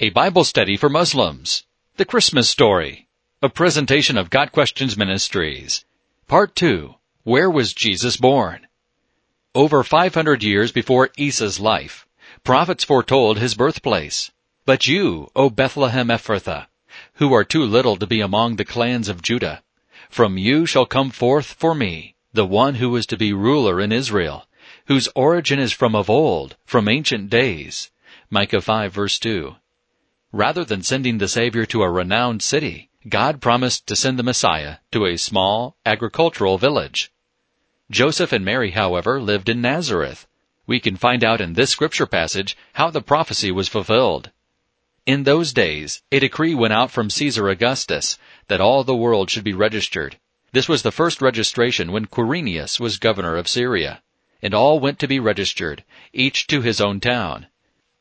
A 0.00 0.10
Bible 0.10 0.44
Study 0.44 0.76
for 0.76 0.88
Muslims. 0.88 1.64
The 1.96 2.04
Christmas 2.04 2.48
Story. 2.48 3.08
A 3.42 3.48
presentation 3.48 4.16
of 4.16 4.30
Got 4.30 4.52
Questions 4.52 4.96
Ministries. 4.96 5.84
Part 6.28 6.54
2. 6.54 6.94
Where 7.24 7.50
was 7.50 7.72
Jesus 7.72 8.16
born? 8.16 8.68
Over 9.56 9.82
500 9.82 10.44
years 10.44 10.70
before 10.70 11.10
Isa's 11.18 11.58
life, 11.58 12.06
prophets 12.44 12.84
foretold 12.84 13.38
his 13.38 13.56
birthplace. 13.56 14.30
But 14.64 14.86
you, 14.86 15.32
O 15.34 15.50
Bethlehem 15.50 16.10
Ephrathah, 16.10 16.68
who 17.14 17.34
are 17.34 17.42
too 17.42 17.64
little 17.64 17.96
to 17.96 18.06
be 18.06 18.20
among 18.20 18.54
the 18.54 18.64
clans 18.64 19.08
of 19.08 19.20
Judah, 19.20 19.64
from 20.08 20.38
you 20.38 20.64
shall 20.64 20.86
come 20.86 21.10
forth 21.10 21.54
for 21.54 21.74
me 21.74 22.14
the 22.32 22.46
one 22.46 22.76
who 22.76 22.94
is 22.94 23.06
to 23.06 23.16
be 23.16 23.32
ruler 23.32 23.80
in 23.80 23.90
Israel, 23.90 24.46
whose 24.86 25.08
origin 25.16 25.58
is 25.58 25.72
from 25.72 25.96
of 25.96 26.08
old, 26.08 26.54
from 26.64 26.86
ancient 26.86 27.30
days. 27.30 27.90
Micah 28.30 28.60
5 28.60 28.92
verse 28.92 29.18
2. 29.18 29.56
Rather 30.32 30.62
than 30.62 30.82
sending 30.82 31.16
the 31.16 31.28
Savior 31.28 31.64
to 31.64 31.82
a 31.82 31.90
renowned 31.90 32.42
city, 32.42 32.90
God 33.08 33.40
promised 33.40 33.86
to 33.86 33.96
send 33.96 34.18
the 34.18 34.22
Messiah 34.22 34.76
to 34.92 35.06
a 35.06 35.16
small 35.16 35.76
agricultural 35.86 36.58
village. 36.58 37.10
Joseph 37.90 38.32
and 38.32 38.44
Mary, 38.44 38.72
however, 38.72 39.22
lived 39.22 39.48
in 39.48 39.62
Nazareth. 39.62 40.26
We 40.66 40.80
can 40.80 40.96
find 40.96 41.24
out 41.24 41.40
in 41.40 41.54
this 41.54 41.70
scripture 41.70 42.04
passage 42.04 42.58
how 42.74 42.90
the 42.90 43.00
prophecy 43.00 43.50
was 43.50 43.68
fulfilled. 43.68 44.30
In 45.06 45.22
those 45.22 45.54
days, 45.54 46.02
a 46.12 46.18
decree 46.18 46.54
went 46.54 46.74
out 46.74 46.90
from 46.90 47.08
Caesar 47.08 47.48
Augustus 47.48 48.18
that 48.48 48.60
all 48.60 48.84
the 48.84 48.94
world 48.94 49.30
should 49.30 49.44
be 49.44 49.54
registered. 49.54 50.18
This 50.52 50.68
was 50.68 50.82
the 50.82 50.92
first 50.92 51.22
registration 51.22 51.90
when 51.90 52.04
Quirinius 52.04 52.78
was 52.78 52.98
governor 52.98 53.36
of 53.36 53.48
Syria. 53.48 54.02
And 54.42 54.52
all 54.52 54.78
went 54.78 54.98
to 54.98 55.08
be 55.08 55.18
registered, 55.18 55.84
each 56.12 56.46
to 56.48 56.60
his 56.60 56.82
own 56.82 57.00
town. 57.00 57.46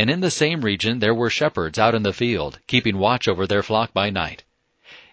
And 0.00 0.08
in 0.08 0.20
the 0.20 0.30
same 0.30 0.62
region 0.62 1.00
there 1.00 1.12
were 1.12 1.28
shepherds 1.28 1.78
out 1.78 1.94
in 1.94 2.04
the 2.04 2.14
field, 2.14 2.58
keeping 2.66 2.96
watch 2.96 3.28
over 3.28 3.46
their 3.46 3.62
flock 3.62 3.92
by 3.92 4.08
night. 4.08 4.44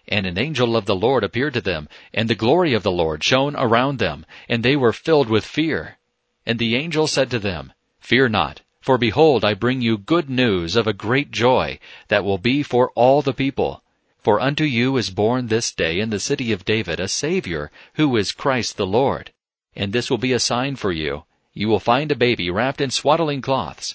And 0.08 0.24
an 0.24 0.38
angel 0.38 0.78
of 0.78 0.86
the 0.86 0.96
Lord 0.96 1.22
appeared 1.22 1.52
to 1.52 1.60
them, 1.60 1.90
and 2.14 2.26
the 2.26 2.34
glory 2.34 2.72
of 2.72 2.84
the 2.84 2.90
Lord 2.90 3.22
shone 3.22 3.54
around 3.54 3.98
them, 3.98 4.24
and 4.48 4.62
they 4.62 4.76
were 4.76 4.94
filled 4.94 5.28
with 5.28 5.44
fear. 5.44 5.98
And 6.46 6.58
the 6.58 6.74
angel 6.74 7.06
said 7.06 7.30
to 7.32 7.38
them, 7.38 7.74
Fear 8.00 8.30
not, 8.30 8.62
for 8.80 8.96
behold, 8.96 9.44
I 9.44 9.52
bring 9.52 9.82
you 9.82 9.98
good 9.98 10.30
news 10.30 10.74
of 10.74 10.86
a 10.86 10.94
great 10.94 11.32
joy, 11.32 11.78
that 12.06 12.24
will 12.24 12.38
be 12.38 12.62
for 12.62 12.90
all 12.94 13.20
the 13.20 13.34
people. 13.34 13.82
For 14.18 14.40
unto 14.40 14.64
you 14.64 14.96
is 14.96 15.10
born 15.10 15.48
this 15.48 15.70
day 15.70 16.00
in 16.00 16.08
the 16.08 16.18
city 16.18 16.50
of 16.50 16.64
David 16.64 16.98
a 16.98 17.08
Savior, 17.08 17.70
who 17.96 18.16
is 18.16 18.32
Christ 18.32 18.78
the 18.78 18.86
Lord. 18.86 19.32
And 19.76 19.92
this 19.92 20.08
will 20.08 20.16
be 20.16 20.32
a 20.32 20.40
sign 20.40 20.76
for 20.76 20.92
you. 20.92 21.24
You 21.52 21.68
will 21.68 21.78
find 21.78 22.10
a 22.10 22.16
baby 22.16 22.48
wrapped 22.48 22.80
in 22.80 22.90
swaddling 22.90 23.42
cloths, 23.42 23.94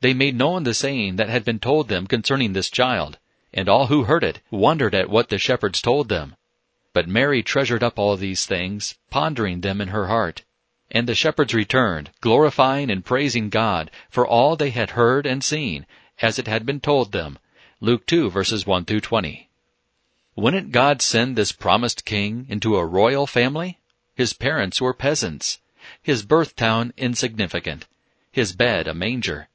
they 0.00 0.14
made 0.14 0.36
known 0.36 0.62
the 0.62 0.74
saying 0.74 1.16
that 1.16 1.28
had 1.28 1.44
been 1.44 1.58
told 1.58 1.88
them 1.88 2.06
concerning 2.06 2.52
this 2.52 2.70
child, 2.70 3.18
and 3.52 3.68
all 3.68 3.86
who 3.86 4.04
heard 4.04 4.22
it 4.22 4.40
wondered 4.50 4.94
at 4.94 5.10
what 5.10 5.28
the 5.28 5.38
shepherds 5.38 5.82
told 5.82 6.08
them. 6.08 6.36
But 6.92 7.08
Mary 7.08 7.42
treasured 7.42 7.82
up 7.82 7.98
all 7.98 8.16
these 8.16 8.46
things, 8.46 8.96
pondering 9.10 9.60
them 9.60 9.80
in 9.80 9.88
her 9.88 10.06
heart. 10.06 10.44
And 10.90 11.08
the 11.08 11.14
shepherds 11.14 11.52
returned, 11.52 12.10
glorifying 12.20 12.90
and 12.90 13.04
praising 13.04 13.50
God 13.50 13.90
for 14.08 14.26
all 14.26 14.56
they 14.56 14.70
had 14.70 14.90
heard 14.90 15.26
and 15.26 15.42
seen, 15.44 15.86
as 16.22 16.38
it 16.38 16.46
had 16.46 16.64
been 16.64 16.80
told 16.80 17.12
them. 17.12 17.38
Luke 17.80 18.06
2 18.06 18.30
verses 18.30 18.66
1 18.66 18.84
through 18.84 19.00
20. 19.00 19.48
Wouldn't 20.34 20.72
God 20.72 21.02
send 21.02 21.36
this 21.36 21.52
promised 21.52 22.04
king 22.04 22.46
into 22.48 22.76
a 22.76 22.86
royal 22.86 23.26
family? 23.26 23.78
His 24.14 24.32
parents 24.32 24.80
were 24.80 24.94
peasants. 24.94 25.58
His 26.02 26.22
birth 26.24 26.56
town 26.56 26.92
insignificant. 26.96 27.86
His 28.32 28.52
bed 28.52 28.88
a 28.88 28.94
manger. 28.94 29.48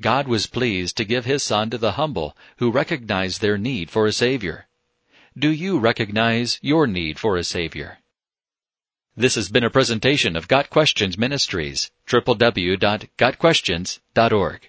God 0.00 0.26
was 0.26 0.46
pleased 0.46 0.96
to 0.96 1.04
give 1.04 1.26
His 1.26 1.42
Son 1.42 1.68
to 1.70 1.78
the 1.78 1.92
humble 1.92 2.36
who 2.56 2.70
recognize 2.70 3.38
their 3.38 3.58
need 3.58 3.90
for 3.90 4.06
a 4.06 4.12
Savior. 4.12 4.66
Do 5.38 5.50
you 5.50 5.78
recognize 5.78 6.58
your 6.62 6.86
need 6.86 7.18
for 7.18 7.36
a 7.36 7.44
Savior? 7.44 7.98
This 9.16 9.34
has 9.34 9.50
been 9.50 9.64
a 9.64 9.70
presentation 9.70 10.36
of 10.36 10.48
Got 10.48 10.70
Questions 10.70 11.18
Ministries, 11.18 11.90
www.gotquestions.org. 12.06 14.68